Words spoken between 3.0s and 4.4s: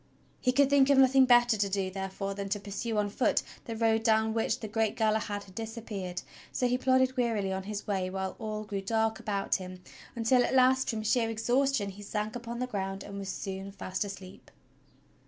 foot the road down